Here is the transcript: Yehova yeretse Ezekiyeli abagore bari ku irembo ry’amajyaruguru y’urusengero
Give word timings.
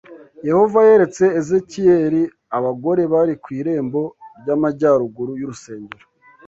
Yehova 0.47 0.79
yeretse 0.87 1.23
Ezekiyeli 1.39 2.21
abagore 2.57 3.01
bari 3.13 3.33
ku 3.43 3.47
irembo 3.59 4.01
ry’amajyaruguru 4.39 5.31
y’urusengero 5.41 6.05